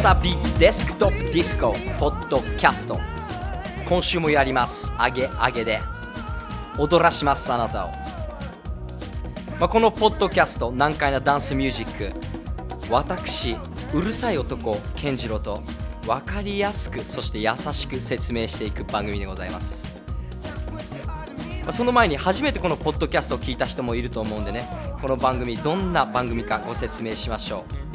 [0.00, 2.98] さびデスクトップディスコポッドキャスト。
[3.86, 4.90] 今週もやります。
[4.96, 5.78] あげあげで。
[6.78, 7.90] 踊らしますあなたを、
[9.58, 12.18] まあ、このポッドキャスト難解なダンスミュージック。
[12.90, 13.58] 私
[13.92, 15.60] うるさい男健次郎と
[16.06, 20.02] 分かりやすくそして優しく説明していく番組でございます。
[21.66, 24.66] まその前に初めてこのポッドキャストを聞いた人もいると思うんでね。
[25.02, 27.89] この番組どんな番組かご説明しましょう。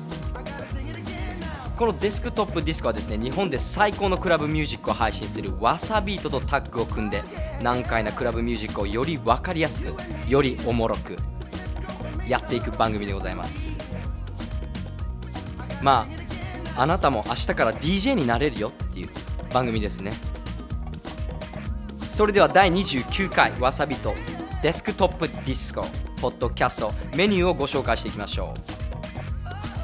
[1.78, 7.22] このデスクトップディスコはですね日本で最高のクラブミュージックを配信するわさビートとタッグを組んで
[7.62, 9.94] 難解なクラブミュージックをより分かりやすく
[10.30, 11.18] よりおもろく
[12.30, 13.78] やっていく番組でございます。
[15.82, 16.08] ま
[16.76, 19.10] ああなたも明日から DJ になれるよっていう
[19.54, 20.14] 番組ですね。
[22.06, 24.14] それでは第29回わさびと
[24.62, 25.86] デスクトップディスコ
[26.22, 28.75] ポッドキャストメニューをご紹介していきましょう。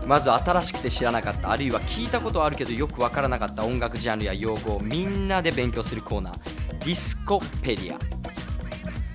[0.05, 7.99] まず新しくて知らなかったあるいは聞いたことあるけどよくわからなかった音楽ジャンルや用語をみんなで勉強するコーナーディスコペディア。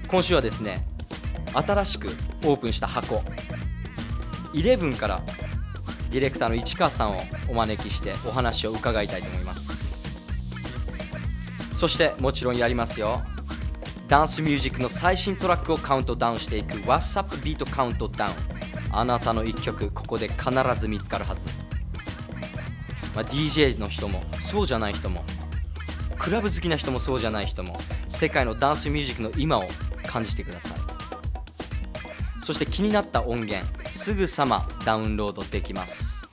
[0.08, 0.86] 今週はですね
[1.52, 2.08] 新しく
[2.44, 3.22] オープンした箱
[4.54, 5.22] 11から
[6.10, 10.00] ディレクターの市川さんをお招きしてお話を伺いたいと思います。
[11.76, 13.22] そしてもちろんやりますよ。
[14.08, 18.32] ダンスミュージックの最新トラックをカウントダウンしていく WhatsApp ビートカウントダウン。
[18.98, 21.48] あなたの一曲ここで必ず見つかるはず、
[23.14, 25.22] まあ、DJ の人もそうじゃない人も
[26.18, 27.78] クラブ好きな人もそうじゃない人も
[28.08, 29.64] 世界のダンスミュージックの今を
[30.06, 30.86] 感じてください。
[32.46, 36.30] そして気になった音源すぐさまダウンロードできます。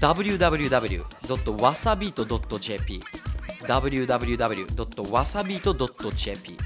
[0.00, 3.00] www.wasabeat.jp
[3.60, 6.56] www.wasabeat.jp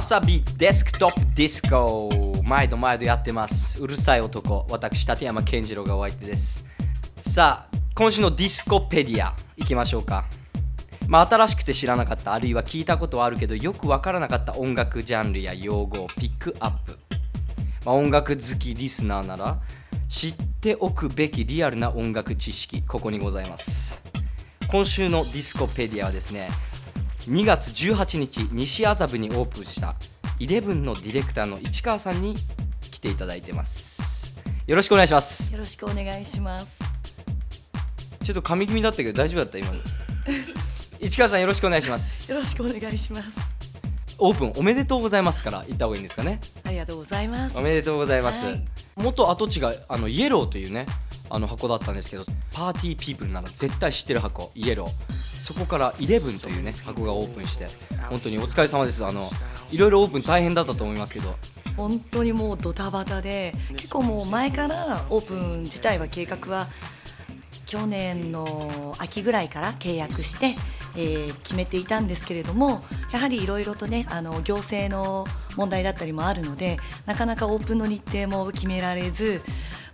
[0.07, 2.09] さびデスクトップディスコ
[2.41, 3.83] 毎度毎度やってます。
[3.83, 4.65] うるさい男。
[4.69, 6.65] 私立山健次郎がお相手です。
[7.17, 10.23] さあ今週のディスコペディアいきましょうか。
[11.09, 16.97] まあ新しくて知らなかったあるいは聞いたことはあるけどよくわからなかった音楽ジャンルや用語をピックアップ、
[17.85, 19.59] まあ、音楽好きリスナーなら
[20.07, 24.01] 知っておくべきリアルな音楽知識ここにございます。
[24.71, 26.47] 今週のディスコペディアはですね
[27.27, 29.96] 2月18日西麻布にオープンした
[30.39, 32.36] 11のディレクターの市川さんに
[32.89, 34.41] 来ていただいてます。
[34.65, 35.51] よろしくお願いします。
[35.51, 36.79] よろしくお願いします。
[38.24, 39.79] ちょっと噛み気味だったけど大丈夫だった今の。
[41.01, 42.31] 市川さんよろしくお願いします。
[42.31, 43.29] よろしくお願いします。
[44.19, 46.39] オープンおめでとうございますから言った方がいいんですかね。
[46.63, 47.57] ありがとうございます。
[47.57, 48.65] おめでとうございます、はい。
[48.96, 50.86] 元跡地があのイエローというね
[51.29, 57.68] あの箱だったんですけどパーティーピープルなら絶対知ってる箱イエローそこから11というね箱がオープンして
[58.10, 59.06] 本当にお疲れ様です。
[59.06, 59.22] あの
[59.72, 61.38] いろいろオープン大変だったと思いますけど。
[61.77, 66.68] 本当にもうドタバタで、結構もう前からオープン自体は計画は
[67.66, 70.56] 去年の秋ぐらいから契約して、
[70.98, 72.82] えー決めていたんですけれども、
[73.13, 75.25] やはりいろいろとねあの行政の
[75.56, 79.42] 問題だったりもあるので、なかなかオープンの日程も決められず、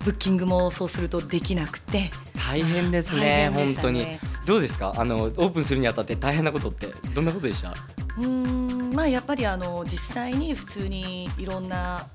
[0.03, 2.09] ブッキングもそうするとできなくて。
[2.35, 3.99] 大変ですね大変でした本当に。
[3.99, 4.93] ねどうですか？
[4.97, 7.69] あのオープンするにあたって大変なことってどんなことでした？
[7.71, 12.05] うーんまあやっぱりあの実際に普通にいろんな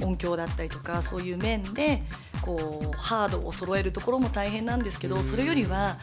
[0.00, 2.02] 音響だったりとかそういう面で
[2.42, 5.96] こうハードを揃えるところも大変なんですけどそれよりは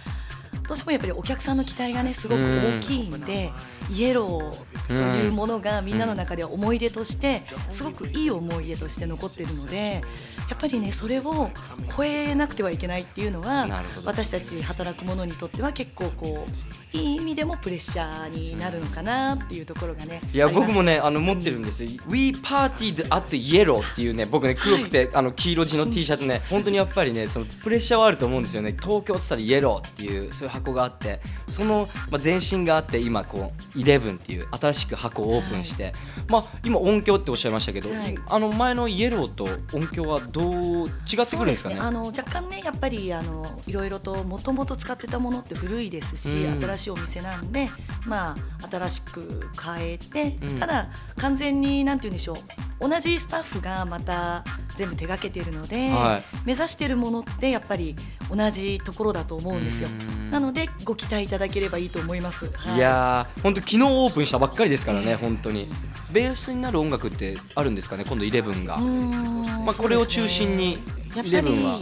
[0.67, 3.51] どうしてもやっぱりお客さんの期待がねすごく大きいんで、
[3.91, 7.41] イエローというものがみんなの中では思い出として
[7.71, 10.01] すごくいい思い出として残ってるので
[10.49, 11.49] やっぱりねそれを
[11.95, 13.67] 超えなくてはいけないっていうのは
[14.05, 28.75] 私たち働く者にとっては結構こういい意味でもプレッシャーになるのかなっていうところがねいや僕もねあの持ってるんですよ「We partied at Yellow」っていうね僕ね黒くて、あの黄色地の T シャツね本当にやっぱりねそのプレッシャーはあると思うんですよね。
[28.79, 35.93] 東京って言ったらイエローっていうそういう箱があってその、まあ、前身があって今こう11っていう新しく箱をオープンして、
[36.27, 38.17] まあ今音響っておっしゃいましたけど、はい。
[38.29, 39.45] あの前のイエローと
[39.75, 40.41] 音響はど
[40.85, 40.89] う違
[41.23, 41.79] ってくるんですかね？
[41.79, 46.61] あの若干ねやっぱりあのいろいろともともと使ってたものって古いですし、うん。
[46.61, 47.67] 新しいお店なんで
[48.05, 50.59] まあ新しく変えて、うん。
[50.59, 54.43] ただ完全になんて言うんでしょう同じスタッフがまた
[54.75, 57.95] 全部手掛けているので、は目指しているものってやっぱり
[58.29, 59.89] 同じところだと思うんですよ。
[59.89, 60.31] うん。
[60.31, 62.79] なのでご期待いただければいいと思います、はい。
[62.79, 65.65] やー本当昨日オープンしたばっかりですからね本当に。
[66.11, 68.75] ベースになる音楽ってあるんですかね今度11が。
[68.75, 70.77] うーんまあこれを中心に
[71.11, 71.41] そうですね。
[71.41, 71.79] やっぱり11は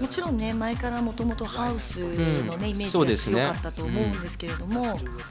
[0.00, 2.00] もちろんね前からもともとハウス
[2.44, 4.84] のね、うんイメージが強かったと思うんですけれども、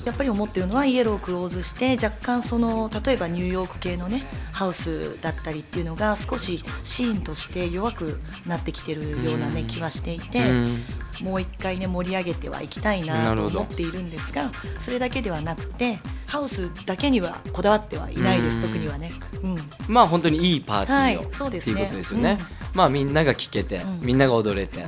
[0.05, 9.67] やっぱり思ってるのはイエローをクローズして若干その例えばニューヨーク系のねハウスだったりっていうのが少しシーンとして弱くなってきてるようなね、うん。
[9.67, 10.77] 気はしていて、うん。
[11.22, 18.63] もう一回ね盛り上げてはいきたいなと思っているんですがそれだけではなくてハウスだけにはこだわってはいないです、うん。
[18.63, 19.12] 特にはね。
[19.43, 19.58] うん。
[19.88, 21.74] まあ本当にいいパーティーを、はいそうですね。
[21.74, 22.39] っていうことですよね、
[22.74, 24.00] まあみんなが聴けて、うん。
[24.01, 24.86] みんなが踊れて、っ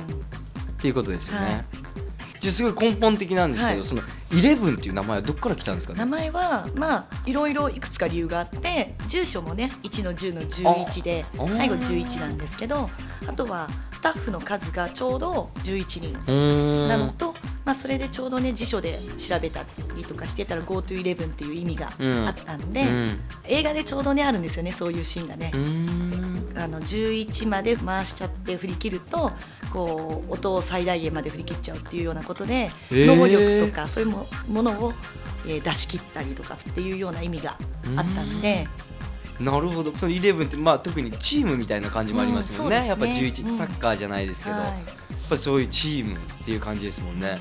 [0.80, 1.64] ていうことですよね、はい。
[2.40, 3.88] じゃあすごい根本的なんですけど、はい。
[3.88, 6.00] その11っていう名前はどこから来たんですかね？
[6.00, 12.90] 名前はまあいろいろいくつか理由があって住所もね1の10の11で最後11なんですけど
[13.26, 19.64] あとはスタッフの数がちょうど11人なのと、まあ、それでちょうどね辞書で調べた
[19.94, 22.26] りとかしてたら GoTo11 っていう意味がうん。
[22.26, 23.20] あったんで、うん。
[23.48, 25.52] 映画でちょうどねあるんですよねそういうシーンがね。
[26.58, 29.30] あの11まで回しちゃって振り切ると
[29.74, 34.92] こう音を最大限まで振り切っちゃうっていうようなことで、能力とかそういうもものを、
[35.46, 37.56] えー出し切ったりとかっていうような意味が
[37.96, 38.66] あったんで。
[39.38, 39.94] なるほど。
[39.94, 43.56] その11ってまあ特にチームみたいな感じもありますもんね,、うんそうやっぱですね11、うん。
[43.56, 44.66] サッカーじゃないですけど、はい。
[44.66, 44.74] やっ
[45.28, 47.38] ぱりそういうチームっていう感じですもんね。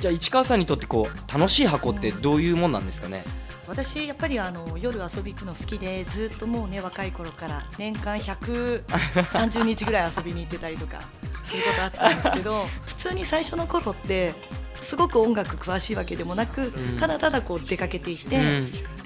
[0.00, 3.24] じゃあ市川さんにとってこう楽しい箱ってどういうもんなんですかね、
[3.68, 11.00] 私やっぱりあの夜遊び行くの好きでずっともうね若い頃から年間130日ぐらい遊びに行ってたりとか
[11.42, 14.34] することあったんですけど 普通に最初の頃って
[14.82, 16.96] すごく音楽詳しいわけでもなく、ん。
[16.98, 18.38] ただただこう出かけていて、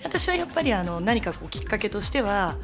[0.05, 2.57] 私はやっぱりあの何かこうきっかけとしては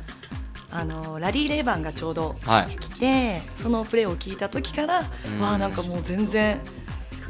[0.70, 2.76] あのラリー・レイバンがちょうどはい。
[2.76, 5.40] 来てそのプレーを聞いた時から、うん。
[5.40, 6.58] わあなんかもう全然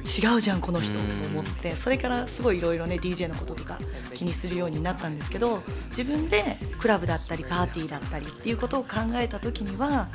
[0.05, 1.39] 違うじゃんこの人とうん。
[1.39, 1.77] 思って。
[1.77, 3.79] それからすごいいろいろね DJ のこととか
[4.15, 10.09] 気にするようになったんですけど自分でクラブだったりパーティーだったりっていうことを考えた時には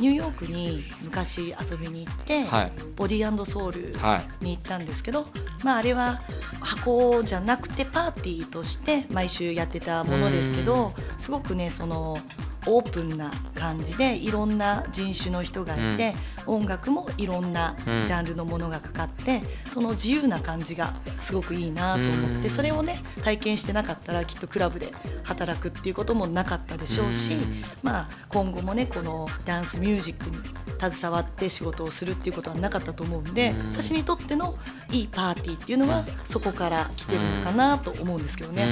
[0.00, 2.72] ニューヨークに昔遊びに行って、はい。
[2.96, 5.26] ボディソウルはいに行ったんですけど、
[5.64, 6.20] まあ、あれは
[6.60, 12.18] 箱じゃなくてパーティーとして毎週やってたものですけどすごくねその
[12.68, 16.14] オープンな感じでいろんな人種の人がいて、
[16.46, 18.04] 音楽もいろんなうん。
[18.04, 22.50] ジャンルのものがかかってその自由な感じがすごくいいなと思ってうん。
[22.50, 24.92] それをね体験してなかったらきっとクラブで
[25.24, 27.62] 働くっていうこともなかったでしょうしうん。
[27.82, 30.38] まあ今後もねこのダンスミュージックに
[30.80, 33.72] 携わって仕事をするっていうことはなかったと思うんでうん。
[33.72, 34.56] 私にとっての
[34.90, 38.62] いいパーティーっていうのはそこから来てるのかなと思うんですけどね。
[38.62, 38.68] は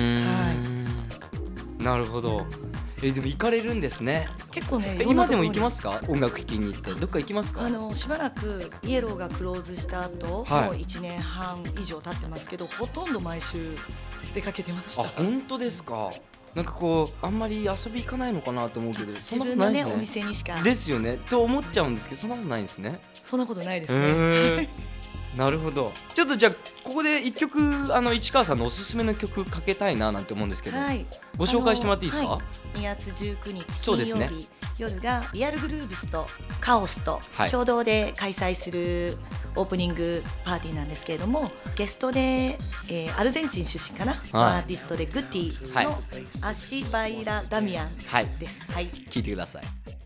[0.52, 0.56] い。
[1.82, 2.46] んなるほど
[3.02, 4.28] えでも行かれるんですね。
[4.50, 6.00] 結構ねえ今でも行きますすか？
[6.08, 6.92] 音楽聴きに行って。
[6.92, 7.62] どっか行きますか？
[7.62, 10.64] あのしばらくイエローがクローズした後、はい。
[10.66, 13.76] もう1年半以上経ってますけどほとんど毎週
[14.34, 15.02] 出かけてました。
[15.02, 16.10] あ本当ですか？
[16.54, 20.62] なんかこうあんまり遊び行かないのかなと思うけどそんなこと自分のねおないですね店にしか。
[20.62, 21.18] ですよね。
[21.28, 22.98] と思っちゃうんですけどそんなことないんですね。
[23.22, 24.04] そんなことないですへね。
[24.62, 24.68] ー
[25.36, 25.92] なるほど。
[26.14, 26.52] ちょっとじゃあ
[26.82, 27.60] ここで一曲
[27.94, 31.04] あの市川さんのおすすめの曲かけたいななんて思うんですけど、はい、
[31.36, 32.42] ご紹介してもらっていいですか、は
[32.74, 34.28] い、2月19日そうですね。
[34.28, 36.26] 金曜日、夜がリアルグルーブスと
[36.60, 37.50] カオスとはい。
[37.50, 39.18] 共同で開催する
[39.56, 42.20] オープニングパーティーなんですけれどもゲストで、
[42.88, 45.84] えーアルゼンチン出身かな、アーティストでグッティはい。
[45.86, 45.98] の
[46.42, 48.26] アシバイラ・ダミアンはい。
[48.38, 48.72] です。
[48.72, 48.88] はい。
[48.88, 50.05] 聞いてください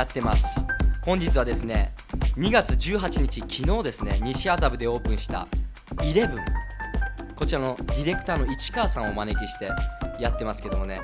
[0.00, 0.66] やってます。
[1.02, 1.92] 本日はですね
[2.38, 5.46] 2月18日昨日ですね西麻布でオープンした
[6.02, 6.44] イレブン。
[7.36, 9.68] こちらのディレクターの市川さんをお招きして
[10.18, 11.02] やってますけどもね。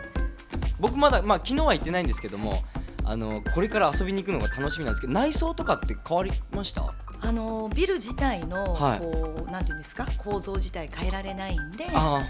[0.81, 2.63] 僕まだまあ昨日は行ってないんですけども
[3.05, 6.95] あのこれから遊びに行くのが楽しみなんですけど内装とかって変わりました？
[7.21, 8.99] あのビル自体の、はい。
[8.99, 10.07] こうなんていうんですか？
[10.17, 12.25] 構造自体変えられないんであ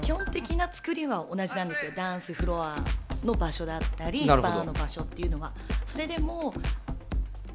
[0.00, 1.92] 基本的な作りは同じなんですよ。
[1.94, 2.76] ダンスフロア
[3.24, 5.52] の場所だったりバーの場所っていうのは
[5.86, 6.52] それでも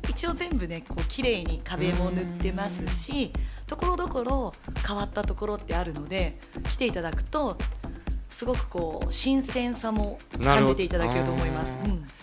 [0.09, 3.31] 一応全部ねこう綺麗に壁も塗ってますし
[3.67, 4.53] ところどころ
[4.85, 7.57] 変わったところってあるので来ていただくと
[8.29, 11.71] すごくこう新鮮さも感じていただけると思います。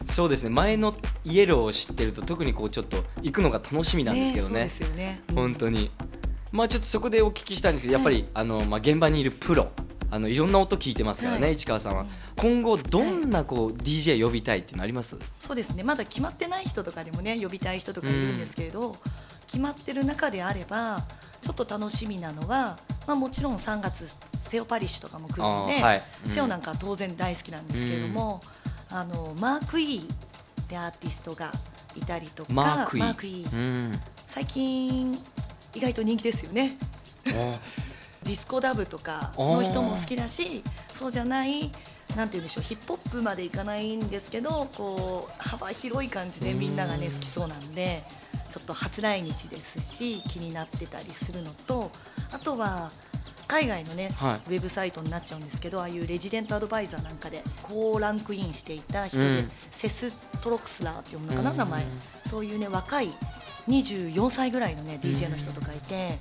[0.07, 0.51] そうですね。
[0.51, 4.69] 前のイエローを知ってると特にこうちょっと行くのが楽しみなんですけどね。
[4.69, 5.23] そうですよね。
[5.29, 5.35] うん。
[5.37, 5.91] 本当に。
[6.53, 9.71] まあちょっとそこでお聞きしたいんですけどやっぱり、あのまあ現場にいるプロ
[10.11, 11.53] あのいろんな音聞いてますからね、はい。
[11.53, 12.07] 市川さんは。
[12.37, 15.17] 今後どんなこう、DJ 呼びたいっていうのあります？
[15.39, 18.97] そうですねまだ決まってない人とかでもね呼びたい人とかいるんですけれど、
[19.47, 21.01] 決まってる中であれば
[21.41, 26.03] ちょっと楽しみなのは、まあ、もちろん3月セオパリッシュとかも来るので、はい。
[26.27, 26.33] うん。
[26.33, 28.41] セオなんかは当然大好きなんですけれども、
[28.91, 31.53] あのマーク・イーってアーティストが
[31.97, 35.13] いたりとかマークイマー最近
[35.75, 36.77] 意外と人気ですよね。
[38.23, 41.71] あディスコダブとかの人も好きだしそうじゃない
[42.17, 48.03] なんて言うんでしょうヒップホップまでいかないんですけどこう幅広い感じでみんながね好きそうなんで
[48.51, 51.91] ちょっと初来日ですし気になってたりするのと
[52.33, 52.91] あとは
[53.47, 54.55] 海外のね、はい。
[54.55, 59.51] ウェブサイトになっちゃうんですけどああいうレジデントアドバイザーなんかでこうランクインしていた人で、うん。
[59.73, 61.57] セストロクスラーって読むのかな、うん。
[61.57, 61.85] 名前。
[62.27, 63.09] そういうね若い
[63.67, 66.17] 24歳ぐらいのね DJ の人とかいて。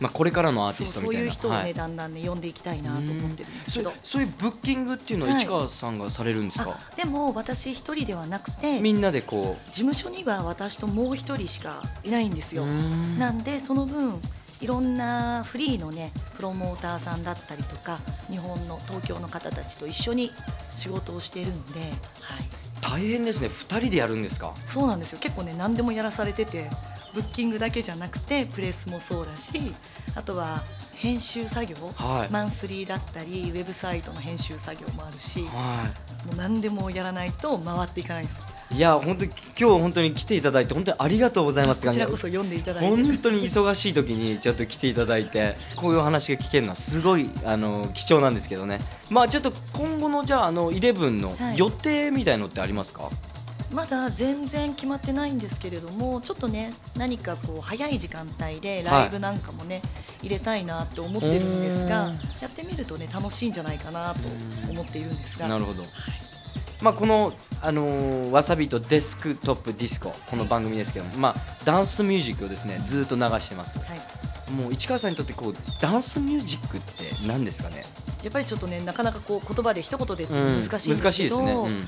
[0.00, 1.22] まあ、これからのアーテそうそうィストみたいな。
[1.24, 1.74] いう人をね、はい。
[1.74, 3.90] だんだんね呼んでいきたいなと思ってるんですけど。
[3.90, 5.42] そうそういうブッキングっていうのははい。
[5.42, 13.18] 市川さんがされるんですか、あでも私一人ではなくてみんなでこ事務所には私ともう一人しかいないんですうよん。
[13.18, 14.20] なんでその分
[14.60, 17.98] いろんなフリーのねプロモーターさんだったりとか
[18.30, 20.32] 日本の東京の方たちと一緒に
[20.70, 21.90] 仕事をしているんで、はい、
[22.80, 23.48] 大変ですね。
[23.48, 24.54] 2人でやるんですか？
[24.66, 25.18] そうなんですよ。
[25.20, 26.70] 結構ね何でもやらされてて
[27.14, 29.74] ブッキングだけじゃなくてプレスもそうだし
[30.14, 30.62] あとは
[30.94, 32.32] 編集作業、はい。
[32.32, 35.84] マンスリーだったりウェブサイトの編集作業もあるしもは
[36.32, 38.36] う何でもやらないと回っていかないです
[38.72, 41.86] いいや本当に今日本当に来ていただいて本当にありがとうございます。
[41.86, 42.88] こちらこそ読んでいただいて。
[42.88, 48.78] 本当に忙しい時にちょっと来ていただいてこういうお話が聞けるのはすごいあの貴重なんですけどね。
[49.10, 51.58] まあちょっと今後のじゃああのイレブンのはい。
[51.58, 53.08] 予定みたいのってありますか、
[53.72, 59.80] まだ全然決まってないんですけれどもちょっとね何かこう早い時間帯でライブなんかもね、
[60.22, 62.14] 入れたいなって思ってるんですがうん。
[62.40, 64.20] やってみるとね楽しいんじゃないかなと
[64.70, 65.48] 思っているんですが。
[65.48, 65.82] なるほど、
[66.82, 71.34] まあ、この、あのーわさびとデスクトップディスコこの番組ですけども、まあ、
[71.64, 77.84] ダンスミュージックをですねずっと流してますはい、もう市川さんにとってこうダンスミュージックって何ですかね？
[78.22, 81.86] やっぱりちょっとねなかなかこう言葉で一言で難しいんで難しいですすけど、ね、うん。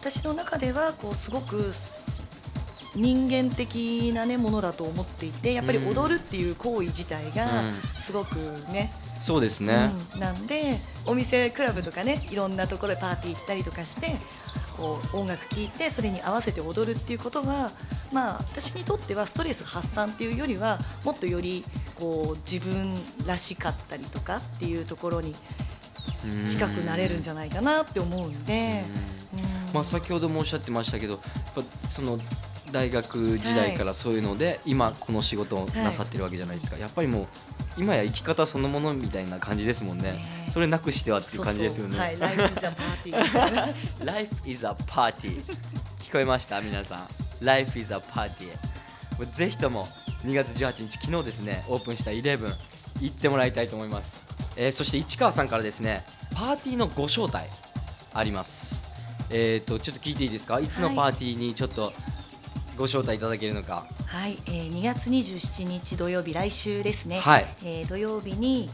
[0.00, 1.72] 私の中ではこうすごく
[2.94, 7.74] 人間的な、ね、ものだと思っていてやっぱり踊るっていう行為自体がうん。
[7.74, 8.36] すごく
[8.70, 10.20] ね、そうですね、うん。
[10.20, 14.08] なんでお店クラブとかねいろんなところでパーティー行ったりとかして
[14.76, 17.70] こう音楽聴いてそれに合わせて踊るっていうことは
[18.12, 22.92] まあ私にとってはストレス発散っていうよりはもっとよりこう自分
[23.26, 25.34] らしかったりとかっていうところに
[26.26, 26.46] うん。
[26.46, 28.84] 近くなれるんじゃないかなって思うんで。
[29.34, 29.74] うん。
[29.74, 31.22] まあ、先ほどもおっしゃってましたけどやっ
[31.56, 32.18] ぱその
[32.74, 37.26] 大学時代からそういうので、今この仕事をなさってるわけじゃないですか、やっぱりもう
[37.78, 40.12] 今や生き方そのものみたいな感じですもんね。
[40.12, 41.96] ねそれなくしてはっていう感じですよね。
[41.98, 42.16] ライ
[44.26, 45.40] フ is a party
[46.02, 46.60] 聞こえました？
[46.60, 47.06] 皆さん。
[47.44, 48.52] Life is a party も
[49.20, 49.86] うぜひとも
[50.24, 52.52] 2月18日昨日ですねオープンした11
[53.00, 56.02] 行ってもらいたいと思います、えーそして市川さんからですね
[56.34, 57.46] パーティーのご招待
[58.12, 58.84] あります。
[59.30, 60.60] えー、とちょっと聞いていいですか？
[60.60, 60.96] いつのはい。
[60.96, 61.92] パーティーにちょっと
[62.76, 63.86] ご招待いただけるのか。
[64.06, 67.46] はい、えー、2月27日土曜日来週ですね、はい。
[67.64, 68.70] えー土曜日に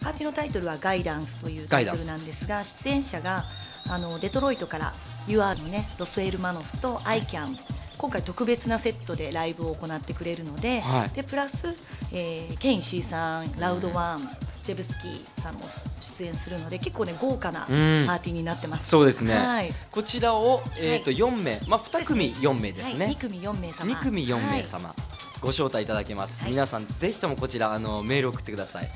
[0.00, 3.44] パーティーのタイトルは「ガイダンス」というタイトルなんですが出演者が
[3.88, 4.94] あのデトロイトから
[5.26, 7.58] UR のねロスエルマノスと ICAN
[7.98, 11.08] 今回特別なセットでライブを行ってくれるので,、はい。
[11.10, 11.74] でプラス、
[12.12, 14.30] えーケイン・シーさんラウドワン、
[14.68, 15.62] ジェブスキーさんも
[16.02, 18.86] 出演するので結構ね豪華なパーティーになってます。
[18.86, 19.72] そうですね、はい。
[19.90, 21.32] こちらを、えーとはい。
[21.32, 23.94] 4名、まあ、2組4名ですね、はい、2組4名様。
[23.94, 24.58] 2組4はい。
[24.58, 24.94] 名様、
[25.40, 26.52] ご招待いただけます、はい。
[26.52, 28.88] 皆さんぜひともこちらあのメール送ってください。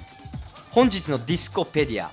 [0.72, 2.10] 本日のディスコペディア。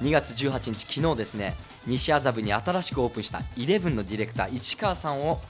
[0.00, 1.56] 2月18日昨日ですね。
[1.88, 5.40] 西麻布に新しくオープンしたイレブンのディレクター市川さんを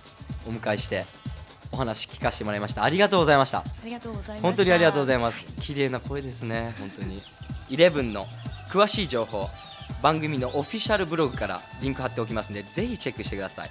[0.46, 1.04] お迎えして
[1.72, 2.84] お話聞かせてもらいました。
[2.84, 3.58] ありがとうございました。
[3.58, 5.44] ありがとうございます本当にありがとうございます。
[5.60, 6.72] 綺麗な声ですね。
[6.78, 7.20] 本当に。
[7.70, 8.26] イレブンの
[8.68, 9.48] 詳しい情報。
[10.02, 13.70] 番組のオフィシャルブログからリンク貼っておきますのでぜひチェックしてください。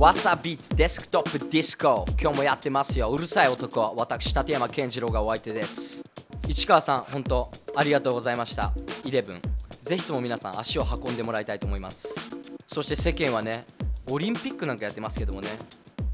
[0.00, 3.10] わさビートデスクトップディスコ今日もやってますよ。
[3.10, 3.94] うるさい男。
[3.98, 6.02] 私立山健次郎がお相手です。
[6.48, 8.72] 市川さん本当ありがとうございました。
[9.04, 9.40] 11
[9.82, 12.30] ぜひとも皆さん足を運んでもらいたいと思います。
[12.66, 13.66] そして世間はね
[14.10, 15.48] オリンピックなんかやってますけどもね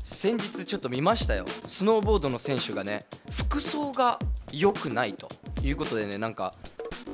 [0.03, 1.45] 先日ちょっと見ましたよ。
[1.67, 4.19] スノーボードの選手がね服装が
[4.51, 5.29] 良くないと
[5.63, 6.57] いうことでねなんか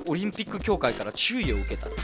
[0.08, 1.96] オリンピック協会から注意を受けたって、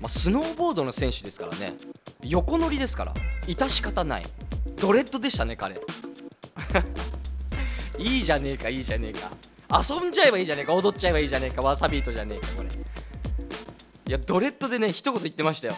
[0.00, 1.74] まあ、スノーボードの選手ですからね。
[2.22, 3.14] 横乗りですから。
[3.46, 4.24] 致し方ない。
[4.80, 5.76] ドレッドでしたね彼。
[7.98, 9.30] いいじゃねえかいいじゃねえか。
[9.70, 10.74] 遊んじゃえばいいじゃねえか。
[10.74, 11.62] 踊っちゃえばいいじゃねえか。
[11.62, 12.68] わさビートじゃねえかこれ。
[12.68, 15.74] いやドレッドでね一言言ってましたよ。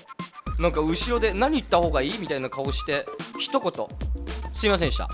[0.59, 2.19] なんか後ろで何言った方がいい？
[2.19, 3.07] みたいな顔して
[3.39, 3.73] 一言。
[4.53, 5.09] すいませんでした。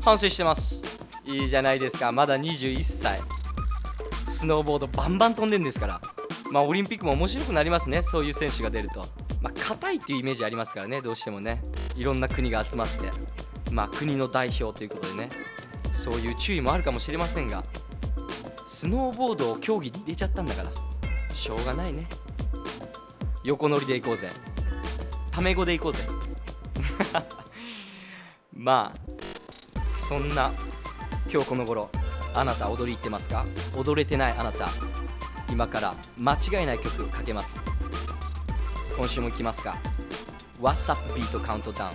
[0.00, 0.82] 反省してます。
[1.24, 2.10] いいじゃないですか。
[2.10, 3.20] まだ21歳。
[4.26, 6.00] スノーボードバンバン飛んでんですから。
[6.50, 8.02] まあオリンピックも面白くなりますね。
[8.02, 9.04] そういう選手が出ると。
[9.42, 11.00] まあ硬いっていうイメージありますからね。
[11.00, 11.62] どうしてもね。
[11.96, 13.10] いろんな国が集まって。
[13.72, 15.28] まあ国の代表ということでね。
[15.92, 17.62] そういう注意もあるかもしれませんが。
[18.66, 20.70] スノーボードを競技に入れちゃったんだから。
[21.34, 22.06] しょうがないね。
[23.44, 24.28] 横乗りで行こうぜ。
[25.30, 26.00] タメ語で行こうぜ。
[28.52, 30.52] まあそんな
[31.32, 31.90] 今日この頃
[32.34, 33.44] あなた踊り行ってますか？
[33.76, 34.68] 踊れてないあなた。
[35.50, 37.62] 今から間違いない曲かけます。
[38.96, 39.78] 今週も行きますか。
[40.60, 41.92] What's Up Beat Countdown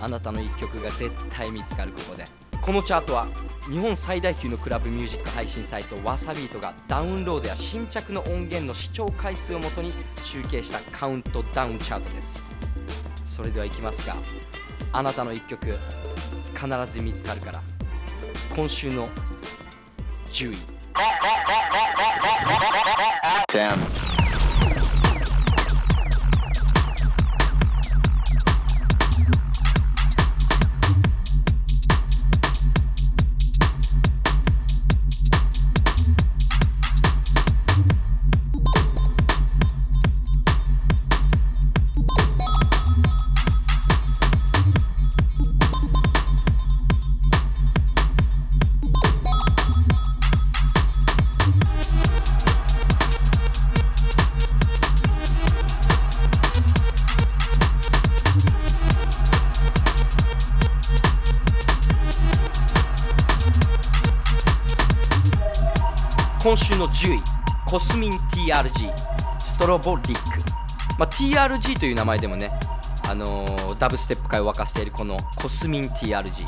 [0.00, 2.24] あなたの一曲が絶対見つかるここで。
[2.62, 3.26] このチャートは
[3.70, 12.54] 日本最大級のクラブミュージック配信サイトわさビートがダウンロードや新着の音源の視聴回数をもとに集計したカウントダウンチャートです。
[13.24, 14.16] それではいきますか。
[14.92, 15.66] あなたの一曲
[16.54, 17.62] 必ず見つかるから。
[18.54, 19.08] 今週の
[20.30, 20.77] 10位。
[23.52, 23.78] Ten.
[67.68, 68.90] コスミン TRG
[69.38, 70.38] ストロボリック、
[70.98, 72.50] まあ、TRG という名前でもね、
[73.08, 76.44] あのーダブステップ界を沸かせているこのコスミン TRG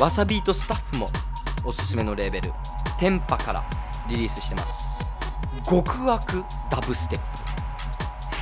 [0.00, 1.06] わさビートスタッフも
[1.66, 2.52] おすすめのレーベル。
[2.98, 3.64] テンパから
[4.08, 5.12] リリースしてます。
[5.68, 7.20] 極悪ダブステッ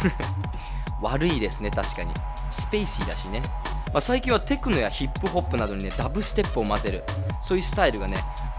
[0.01, 0.13] プ。
[1.03, 2.15] 悪いですね確かに。
[2.51, 3.43] スペーシーだしね、
[3.93, 7.05] まあ、最近はテクノやヒップホップなどにねダブステップを混ぜる。
[7.41, 8.17] そういうスタイルがね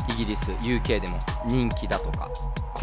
[0.10, 2.30] イギリス UK でも人気だとか。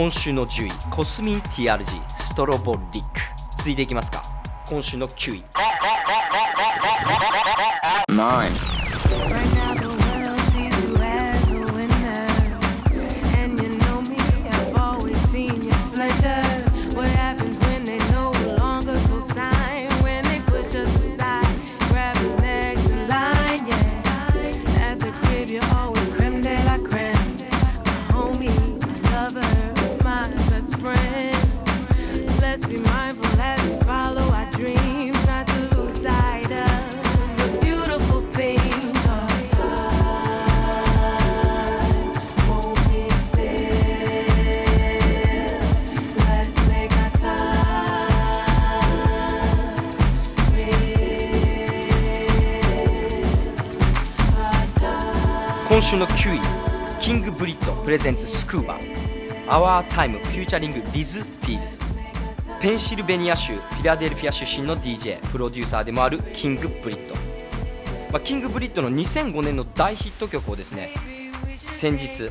[0.01, 1.85] 今週の10位コスミン TRG
[2.17, 3.21] ストロボリック。
[3.59, 4.23] 続いていきますか。
[4.67, 5.45] 今週の9位。
[8.09, 8.80] 9,
[55.91, 58.79] 週の9位キングブリット presents スクーバ。
[58.79, 61.81] Our Time featuring リズ・フィールズ
[62.61, 67.15] ペンシルベニア州フィラデルフィア出身の DJ プロデューサーでもあるキングブリット、
[68.13, 70.91] まあ、キングブリットの2005年の大ヒット曲をですね
[71.57, 72.29] 先日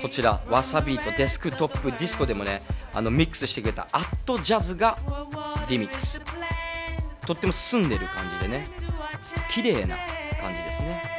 [0.00, 2.62] こちらわさビートデスクトップディスコでもね
[2.94, 4.96] あのミックスしてくれたアットジャズが
[5.68, 6.22] リミックス。
[7.26, 8.66] とっても澄んでる感じでね
[9.50, 9.98] 綺麗な
[10.40, 11.17] 感じですね。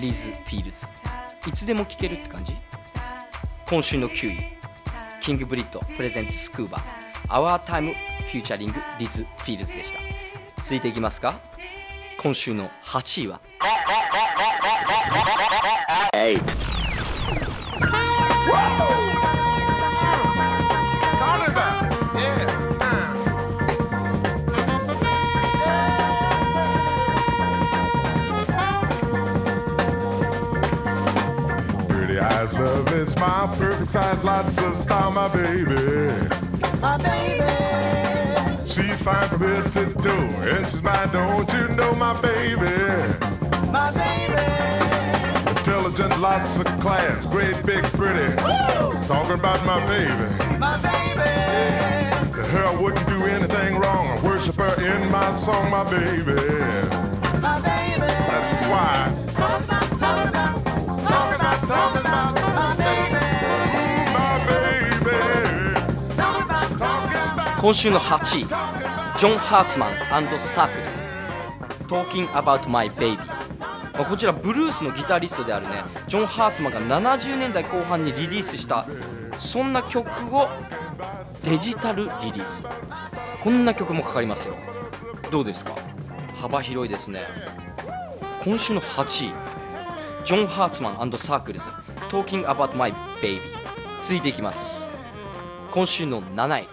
[0.00, 0.86] リズ・フィールズ
[1.46, 2.56] いつでも聴けるって感じ？
[3.68, 4.38] 今週の9位
[5.20, 6.82] キングブリット presents スクーバ Our
[7.28, 10.00] Time featuring リズ・フィールズでした。
[10.62, 11.40] 続いていきますか。
[12.18, 13.40] 今週の8位は。
[32.46, 35.74] Eyes, lovely smile, perfect size, lots of style, my baby.
[36.80, 37.44] My baby.
[38.66, 42.64] She's fine from head to toe, and she's mine, don't you know, my baby?
[43.70, 45.58] My baby.
[45.58, 48.34] Intelligent, lots of class, great, big, pretty.
[49.06, 50.58] Talking about my baby.
[50.58, 51.30] My baby.
[52.50, 54.06] Her, I wouldn't do anything wrong.
[54.06, 56.34] I worship her in my song, my baby.
[57.40, 58.06] My baby.
[58.06, 59.15] That's why.
[67.66, 68.46] 今週の8位
[69.18, 69.90] ジョン・ハーツマン
[70.38, 70.98] サークルズ
[71.88, 73.16] Talking About My Baby.
[73.92, 78.86] まあこちらブルースのギタリストであるねジョン・ハーツマンが70年代後半にリリースした
[79.36, 80.48] そんな曲を
[81.42, 82.62] デジタルリリース。
[83.42, 84.54] こんな曲もかかりますよ。
[85.32, 85.72] どうですか？
[86.40, 87.22] 幅広いですね。
[88.44, 89.32] 今週の8位
[90.24, 91.66] ジョン・ハーツマンサークルズ
[92.10, 93.40] Talking About My Baby
[94.00, 94.88] 続いていきます。
[95.76, 96.68] 今週の7位。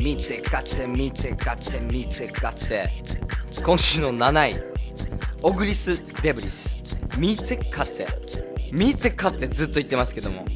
[0.00, 4.56] カツェミツェカツェミツェカツェミツェカツェ今週の7位。
[5.42, 6.78] オグリス・デブリス。
[7.18, 10.46] ミツェカツェミツェカツェずっと言ってますけども。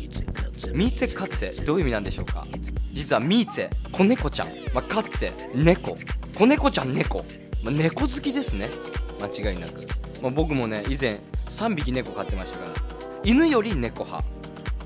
[0.73, 2.47] ミツェカツェどういう意味なんでしょうか？
[2.93, 5.95] 実はミーツェ子猫ちゃん、まあ、カツェ猫。
[6.39, 7.23] 子猫ちゃん猫、
[7.63, 8.71] まあ、猫好きですね。
[9.21, 9.87] 間違いなく、
[10.23, 12.75] まあ、僕もね以前3匹猫飼ってましたから。
[13.25, 14.27] 犬より猫派。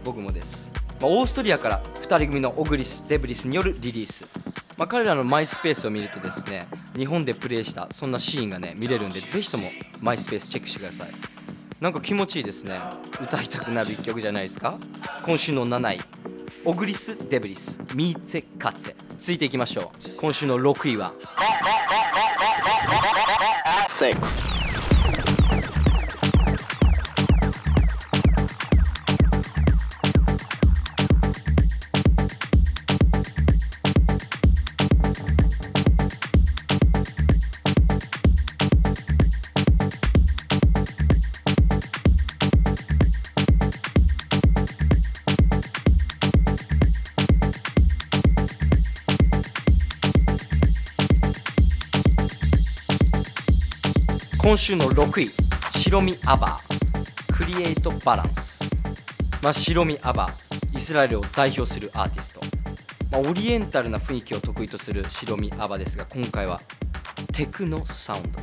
[0.05, 4.27] 僕もです、まあ、オーストリアから2人組のオグリス・デブリスによるリリース、
[4.77, 9.71] まあ、彼らのマイスペースを見るとですね日本でプレイしたそんなシーンがね見れるんでぜひとも
[10.01, 11.09] マイスペースチェックしてください。
[11.81, 12.79] なんか気持ちいいですね。
[13.23, 14.79] 歌いたくなる一曲じゃないですか。
[15.25, 16.01] 今週の7位。
[16.65, 18.95] オグリス・デブリスミーツェ・カツェ。
[19.21, 20.11] 続いていきましょう。
[20.17, 21.13] 今週の6位は。
[54.49, 55.31] 今週の6位
[55.73, 58.65] 白身アバークリエイトバランス、
[59.43, 62.41] まあ、白身アバーイスラエルを代表するアーティスト、
[63.13, 66.59] まあ、オリエンタルな雰囲気を得意とする白身アバですが今回は
[67.35, 68.41] テクノサウンド。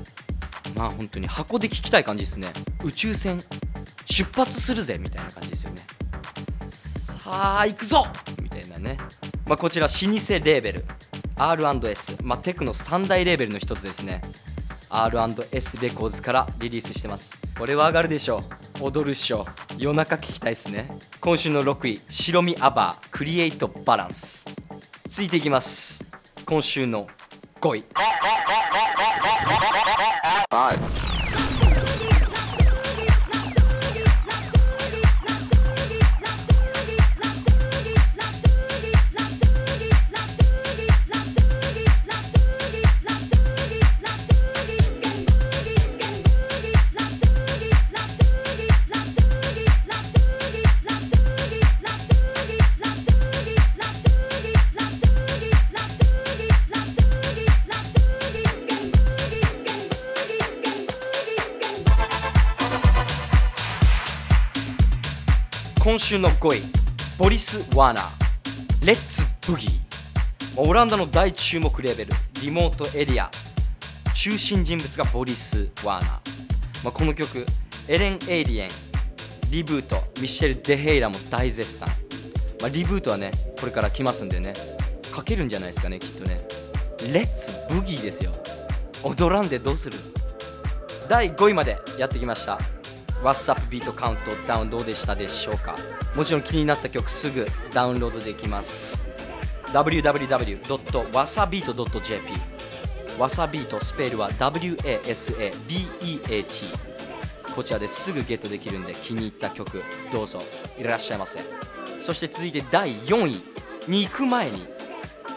[0.80, 2.50] まあ本当に箱で聞きたい感じですね。
[2.84, 3.40] 宇宙船
[4.06, 5.82] 出発するぜみたいな感じですよね。
[6.68, 8.06] さあ行くぞ
[8.44, 9.00] みたいなね、
[9.48, 10.86] まあ、こちら老舗レーベル
[11.36, 14.22] R&S、まあ、テクノ3大レーベルの一つですね。
[14.90, 17.38] R&S レコーズからリリースしてます。
[17.58, 18.44] これは上がるでしょ
[18.82, 18.86] う。
[18.86, 19.46] 踊るっしょ
[19.78, 20.92] 夜中聞きたいっすね。
[21.20, 24.46] 今週の6位白身アバークリエイトバランス
[25.08, 26.06] ついていきます。
[26.46, 27.08] 今週の
[27.62, 27.84] 5位。
[66.06, 66.62] 週の5位
[67.18, 72.12] ボリス・ワーナー Let's Boogie オランダの大注目レーベル
[72.44, 73.32] リモートエリア。
[74.14, 76.10] 中心人物がボリス・ワーナー、
[76.84, 77.44] まあ、この曲
[77.88, 78.70] エレン・エイリアン
[79.50, 81.90] リブートミシェル・デヘイラも大絶賛、
[82.62, 84.54] まあ、リブートはねこれから来ますんでね
[85.06, 86.40] 化けるんじゃないですかねきっとね。
[87.12, 88.32] Let's Boogie ですよ。
[89.04, 89.98] 踊らんでどうする？
[91.10, 92.60] 第5位までやってきました。
[93.24, 95.76] What's Up ビートカウントダウンどうでしたでしょうか？
[96.16, 99.02] もちろん気になった曲すぐダウンロードできます。
[99.68, 102.34] www.wasabeat.jp
[103.20, 106.46] わさビートスペルは WASABEAT
[107.56, 110.42] こちらですぐゲットできるんで気に入った曲どうぞ。
[110.78, 111.40] いらっしゃいませ。
[112.02, 113.42] そして続いて第4位。
[113.88, 114.68] に行く前に。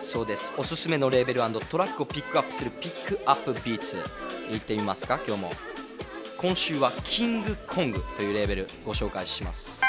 [0.01, 0.53] そうです。
[0.57, 3.99] おすすめのレーベルトラックをピックアップするピックアップビーツ。
[4.51, 5.20] 行ってみますか？
[5.26, 5.53] 今日も。
[6.41, 9.82] 今週はキングコングというレーベルご紹介します。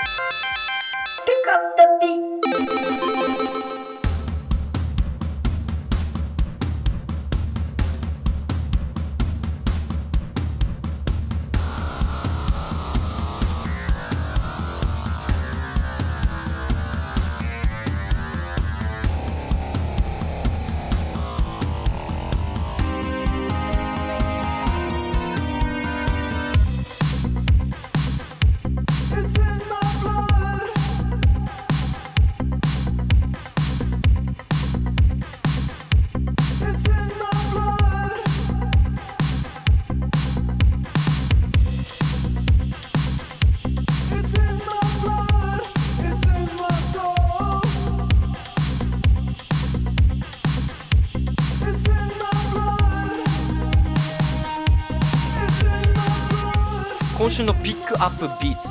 [58.01, 58.69] アップビーツ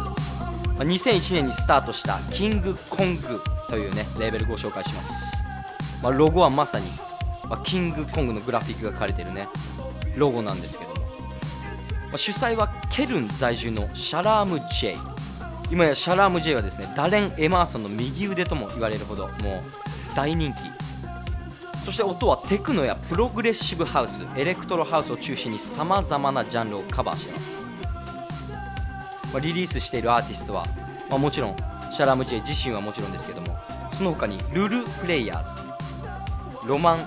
[0.79, 5.43] 2001年にスタートしたキングコングというねレーベルご紹介します、
[6.03, 6.89] まあ、ロゴはまさに、
[7.49, 9.47] まあ、キングコングのグラフィックが書かれているね
[10.17, 11.03] ロゴなんですけども、ま
[12.15, 14.97] あ、主宰はケルン在住のシャラーム・ジェイ。
[15.71, 19.37] 今やシャラーム・ジェイはですねダレン・エマーソンの右腕とも言われるほどもう
[20.17, 20.57] 大人気。
[21.85, 27.68] そして音はテクノやプログレッシブハウスエレクトロハウスを中心にさまざまなジャンルをカバーしています。
[29.33, 30.67] まあ、リリースしているアーティストは、
[31.11, 31.57] まあ、もちろん
[31.91, 33.57] シャラムジェ自身はもちろんですけども
[33.93, 35.43] その他にルル・プレイヤー
[36.63, 36.99] ズロマン・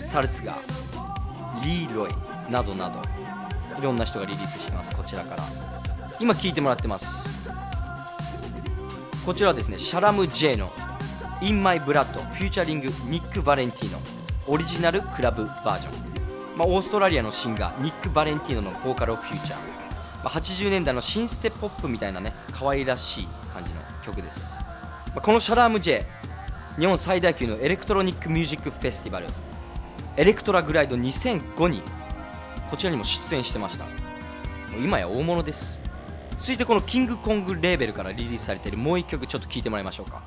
[0.00, 2.12] サルツガーリーロイ
[2.50, 3.00] などなど
[3.78, 5.44] いろんな人がリリースしてますこちらから。
[6.18, 7.28] 今聴いてもらってます。
[9.26, 10.70] こちらはですねシャラム J の
[11.42, 13.98] In My Blood フューチャリングニック・バレンティーノ
[14.46, 15.90] オリジナルクラブバージョ
[16.54, 19.85] ン、まあ、オーストラリアのシンガーニック・バレンティーノのボーカルをフューチャー。
[20.24, 24.56] まあ、80年代のシンセポップみたいなね可愛らしい感じの曲です、
[25.08, 26.04] まあ、このシャラーム J
[26.78, 29.26] 日本最大級のエレクトロニックミュージックフェスティバル。
[30.18, 31.80] エレクトラグライド2005に
[32.70, 33.84] こちらにも出演してました。
[33.84, 33.90] も
[34.78, 35.80] う今や大物です。
[36.38, 40.22] 続いてこのキングコングレーベルからリリースされているもう一曲ちょっと聴いてもらいましょうか。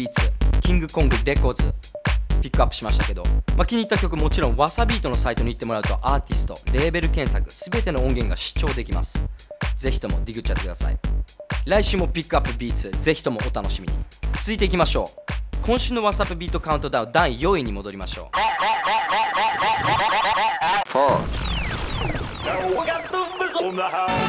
[0.00, 0.22] ビーツ
[0.62, 1.62] キングコングレコーズ
[2.40, 3.22] ピックアップしましたけど、
[3.54, 9.26] まあ、気に入った曲もちろんわさビートのサイトに行ってもらうとアーティストレーベル検索すべての音源が試聴できます
[9.76, 10.98] ぜひともディグっちゃってください
[11.66, 13.94] 来週もピックアップビーツぜひともお楽しみに
[14.38, 18.36] 続いていきましょう今週の WhatsApp ビートカウントダウン第4位に戻りましょう
[20.88, 21.20] four,
[23.60, 24.19] 週の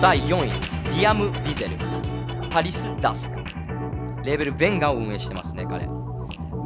[0.00, 0.50] 第4位
[0.96, 1.76] リアム・ヴィゼル。
[2.48, 3.36] パリス・ダスク。
[4.24, 5.86] レーベルベンガを運営してますね彼。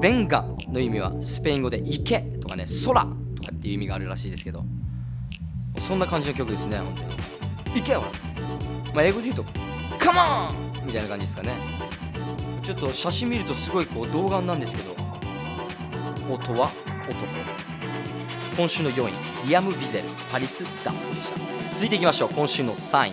[0.01, 3.09] ベンガの意味はスペイン語で池とかね空と
[3.43, 4.65] かっていう意味があるらしいですけど。
[5.81, 7.09] そんな感じの曲ですね本当に。
[7.75, 8.05] 池は
[8.95, 9.45] まあ英語で言うと
[9.99, 10.87] カモン!
[10.87, 11.55] みたいな感じですかね。
[12.63, 14.95] ちょっと写真見るとすごいこう童顔なんですけど。
[16.33, 16.71] 音は？
[18.57, 19.13] 今週の4位
[19.49, 21.39] リアム・ヴィゼルパリス・ダスクでした。
[21.75, 23.13] 続いていきましょう今週の3位。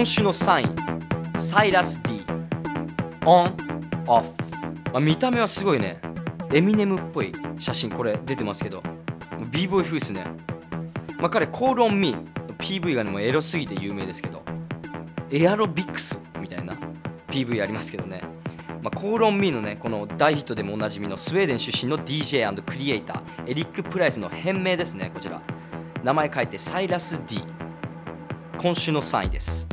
[0.00, 0.62] 今週の3
[1.34, 2.24] 位サイラス D.
[3.26, 3.56] オン
[4.06, 4.32] オフ、
[4.92, 6.00] まあ、見た目はすごいね。
[6.54, 7.90] エミネムっぽい写真。
[7.90, 8.82] これ出てますけど。
[9.50, 10.24] B ボーイ風ですね、
[11.18, 14.42] まあ、彼コールオンミー PV がねもうエロすぎて有名ですけど。
[15.30, 16.78] エアロビックスみたいな
[17.28, 18.22] PV ありますけどね。
[18.80, 25.42] まあ、コールオンミーのねこの大ヒットでもおなじみのスウェーデン出身の DJ& クリエイターエリック・プライスの変名ですねこちら。
[26.02, 27.44] 名前書いてサイラス D
[28.56, 29.68] 今週の3位です。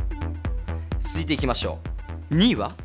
[1.07, 1.79] 続いていきましょ
[2.29, 2.35] う。
[2.35, 2.75] 2位は？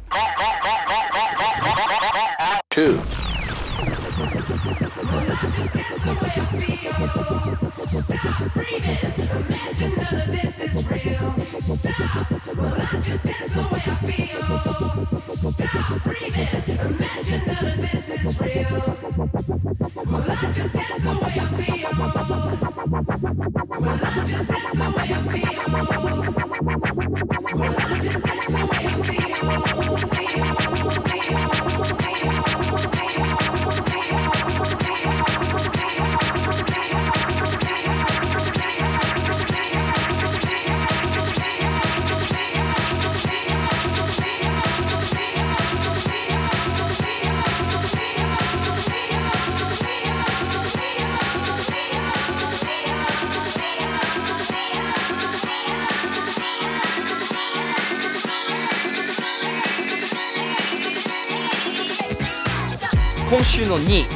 [63.42, 64.06] 今週の2位ウ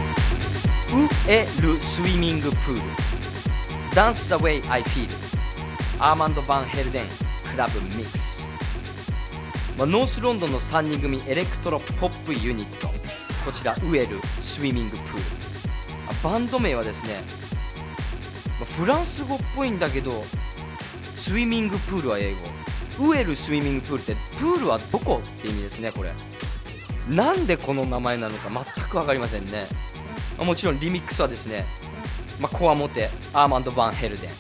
[1.29, 2.81] エルスイミングプール。
[3.93, 5.09] Dance the way I feel
[5.99, 7.03] アーマンド・バン・ヘルデン
[7.51, 8.49] クラブミックス、
[9.77, 12.87] まあ、ノースロンドンの3人組エレクトロポップユニット。
[13.45, 15.23] こちら Ou Est Le Swimming Pool。
[16.23, 17.15] バンド名はですね、
[18.61, 20.13] まあフランス語っぽいんだけど
[21.03, 22.31] スイミングプールは英
[23.01, 23.09] 語。
[23.09, 26.13] Ou Est Le Swimming Pool ってプールはどこって意味ですねこれ。
[27.09, 29.67] なんでこの名前なのか全く分かりませんね。
[30.39, 31.65] もちろんリミックスはですね、
[32.41, 34.31] まあ、コアモテアーマンド・バン・ヘルデン。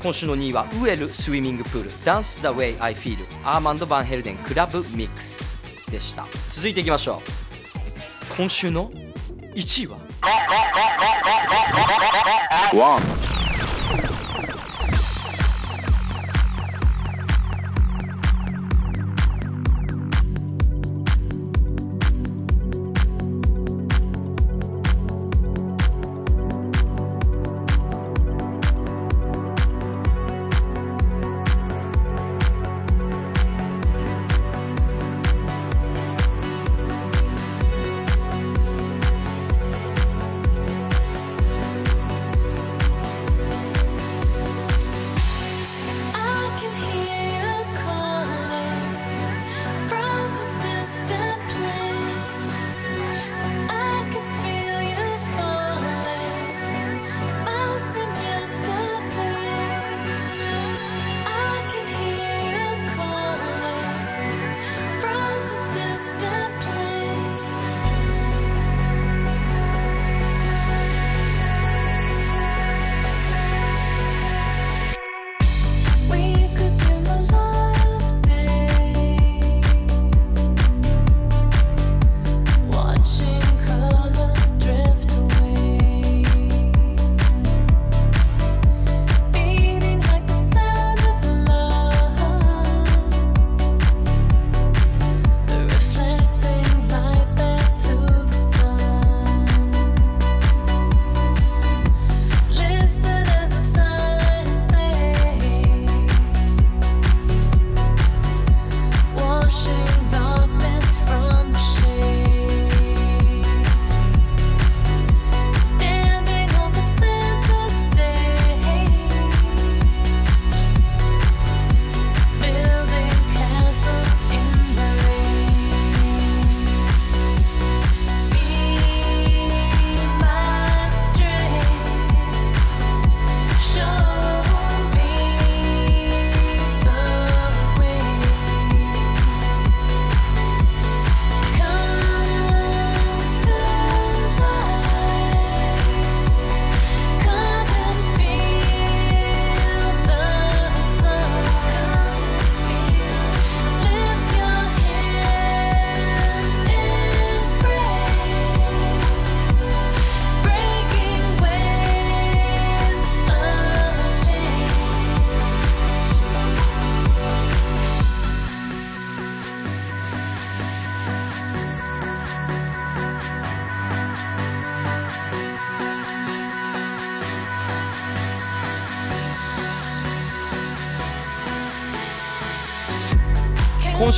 [0.00, 1.90] 今週の2位はウエルスイミングプール。
[1.90, 5.42] Dance the way I feel アーマンド・バン・ヘルデンクラブミックス。
[5.90, 6.26] でした。
[6.48, 7.20] 続いていきましょ
[8.30, 8.34] う。
[8.36, 8.90] 今週の
[9.54, 9.98] 1位は？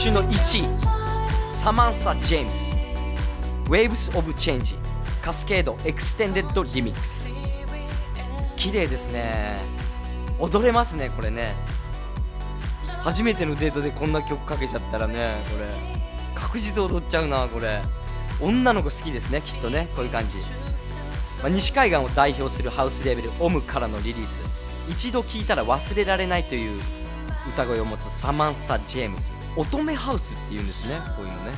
[0.03, 2.75] 週の1位サマンサ・ジェームス。
[3.69, 4.75] Waves of Change
[5.21, 7.27] カスケード Extended Remix
[8.57, 9.59] 綺麗ですね。
[10.39, 11.53] 踊れますねこれね。
[13.03, 15.69] 初めてのデートでこんな曲かけちゃったらねこれ。
[16.35, 17.83] 確実踊っちゃうなこれ。
[18.41, 20.39] 女の子好きですねきっとねこういう感じ、
[21.43, 24.41] まあ、西海岸を代表するハウスレーベル Om からのリリース。
[24.89, 26.81] 一度聴いたら忘れられないという
[27.51, 29.39] 歌声を持つサマンサ・ジェームス。
[29.61, 31.53] 乙女ハウスっていうんですねこういうのね、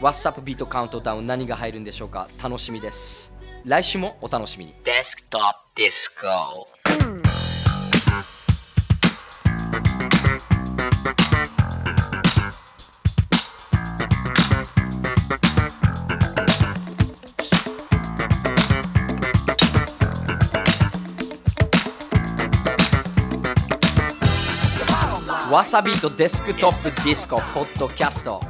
[0.00, 3.32] WhatsApp ビートカウントダウン何が入るんでしょうか楽しみです。
[3.64, 4.74] 来週もお楽しみに。
[4.84, 6.66] Desktop Disco
[25.56, 28.42] わさびとデスクトップディスコポッドキャスト。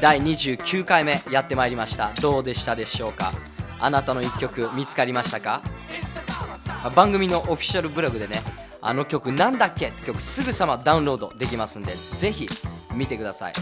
[0.00, 2.12] 第29回目やってまいりました。
[2.20, 3.32] どうでしたでしょうか？
[3.78, 5.62] あなたの1曲見つかりましたか？
[6.96, 8.42] 番組のオフィシャルブログでね
[8.82, 12.48] あの曲なんだっけって曲すぐさまダウンロードできますんでぜひ
[12.92, 13.52] 見てください。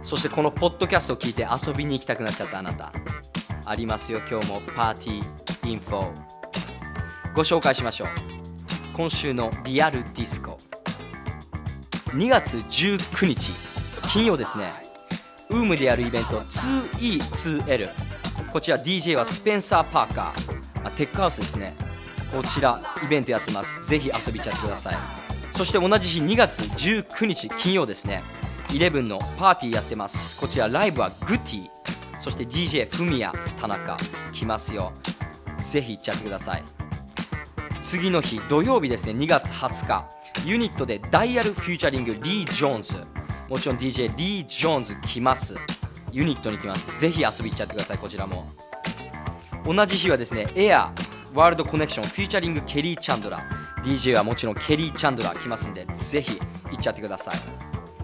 [0.02, 2.92] そしてこのポッドキャストを聞いて遊びに行きたくなっちゃったあなた。
[3.66, 4.20] ありますよ。
[4.30, 6.12] 今日もパーティーインフォ。
[7.36, 8.08] ご紹介しましょう。
[8.94, 10.58] 今週のリアルディスコ。
[12.14, 13.52] 2月19日。
[14.10, 14.72] 金曜ですね。
[15.50, 16.40] Womb でやるイベント。
[16.40, 17.90] 2E2L
[18.52, 20.88] こちら DJ はスペンサー・パーカー。
[20.88, 21.74] あテックハウスですね。
[22.32, 23.88] こちらイベントやってます。
[23.88, 24.96] ぜひ遊びちゃってください。
[25.56, 28.24] そして同じ日2月19日金曜ですね。
[28.70, 30.40] 11のパーティーやってます。
[30.40, 31.70] こちらライブはグティ。
[32.22, 33.98] そして DJ フミヤ田中
[34.34, 34.92] 来ますよ。
[35.60, 36.64] ぜひ行っちゃってください。
[37.82, 39.14] 次の日土曜日ですね。
[39.14, 40.06] 2月20日。
[40.46, 42.94] ユニットで Dial featuring リー・ジョーンズ。
[43.50, 45.56] もちろん DJ リー・ジョーンズ来ます。
[46.12, 46.96] ユニットに来ます。
[46.96, 47.98] ぜひ遊び行っちゃってください。
[47.98, 48.48] こちらも。
[49.66, 50.94] 同じ日はですねエア
[51.34, 53.84] World Connection featuring ケリー・チャンドラー。
[53.84, 57.36] DJ はもちろんケリー・チャンドラー来ますんでぜひ行っちゃってください。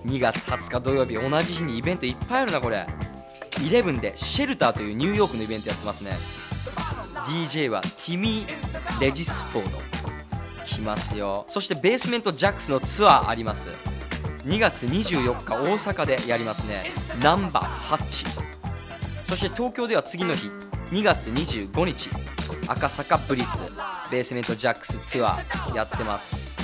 [0.08, 2.86] 2月20日土曜日同じ日にイベントいっぱいあるなこれ。
[3.52, 6.12] 11でシェルターというニューヨークのイベントやってますね。
[7.28, 9.78] DJ はティミー・レジスフォード。
[10.66, 11.46] 来ますよ。
[11.48, 13.70] そしてベースメントジャックスのツアーあります。
[14.46, 16.84] 2月24日大阪でやりますね。
[17.22, 18.26] ナンバーハッチ
[19.30, 20.50] そして東京では次の日
[20.94, 22.12] 2月25日
[22.68, 23.64] 赤坂ブリッツ
[24.12, 26.60] ベースメントジャックスツアーやってます。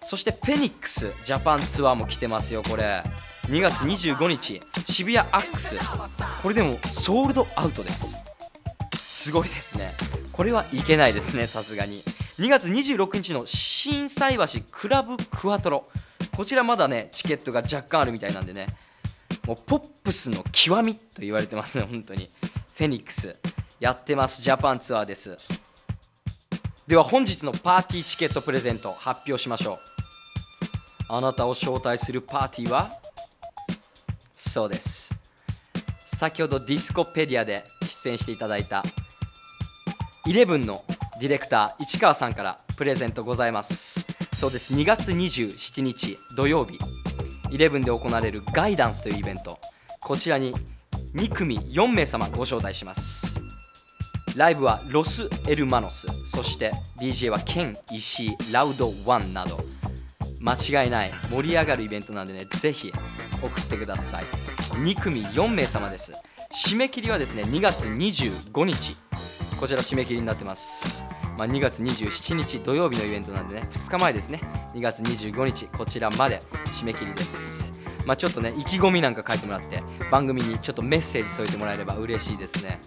[0.00, 3.02] そしてフェニックスジャパンツアーも来てますよこれ。
[3.48, 5.76] 2月25日渋谷アックス。
[6.42, 8.16] これでもソールドアウトです。
[8.96, 9.92] すごいですね。
[10.32, 12.00] これはいけないですねさすがに。
[12.38, 15.84] 2月26日の心斎橋クラブクワトロ。
[16.34, 18.68] こちらまだねチケットが若干あるみたいなんでね。
[19.46, 22.26] もうポップスの極みと言われてますね本当に。
[22.80, 23.36] フェニックス
[23.78, 24.40] やってます。
[24.40, 25.36] ジャパンツアーです。
[26.88, 29.76] では本日のパーティーチケットプレゼント発表しましょう。
[31.10, 32.90] あなたを招待するパーティーは
[34.32, 35.12] そうです。
[36.06, 38.82] 先ほどディスコペディアで出演していただいた
[40.24, 40.82] 11の
[41.20, 44.06] ディレクター市川さんからプレゼントございます。
[44.34, 44.72] そうです。
[44.72, 46.78] 2月27日土曜日。
[47.50, 49.58] 11で行われるガイダンスというイベント。
[50.00, 50.54] こちらに
[51.14, 53.40] 2組4名様ご招待します。
[54.36, 59.58] ライブはロス・エルマノスそして DJ はケン・石井ラウド・ワンなど。
[60.40, 60.54] 間
[60.84, 62.90] 違いない盛り上がるイベントなんでねぜひ
[63.42, 64.24] 送ってください。
[64.76, 66.12] 2組4名様です。
[66.54, 68.96] 締め切りはですね2月25日。
[69.58, 71.04] こちら締め切りになってます、
[71.36, 74.40] まあ、2月27日土曜日のイベントなんでね2日前ですね。
[74.74, 76.38] 2月25日こちらまで
[76.68, 77.69] 締め切りです。
[78.06, 82.80] まあちょっとね意気込みなんか書いてもらって番組にちょっとメッセージ添えてもらえれば嬉しいですね。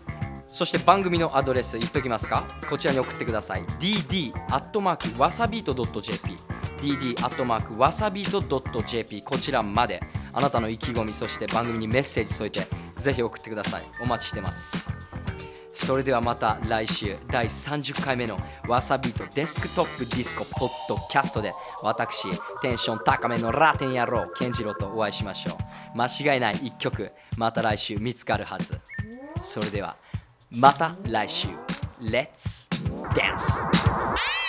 [0.47, 2.43] そして番組のアドレス言っときますか？
[2.69, 3.63] こちらに送ってください。
[3.63, 6.35] Dd アットマークわさびと .jp
[6.81, 10.01] dd アットマークわさびと .jp こちらまで。
[10.35, 12.61] あなたの意気込みそして番組にメッセージ添えて
[12.97, 13.83] ぜひ送ってください。
[14.01, 14.89] お待ちしてます。
[15.73, 21.51] それではまた来週第30回目のわさびとデスクトップディスコポッドキャストで
[21.81, 22.27] 私
[22.61, 25.57] テンション高めのラテン野郎健次郎とお会いしましょ
[25.95, 25.97] う。
[25.97, 26.05] 間
[26.35, 28.79] 違いない一曲また来週見つかるはず。
[29.41, 29.97] それでは
[30.51, 31.47] また来週。
[31.99, 32.67] Let's
[33.13, 34.42] dance!